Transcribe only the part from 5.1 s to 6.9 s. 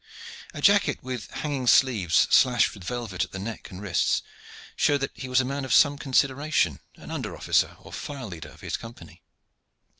he was a man of some consideration,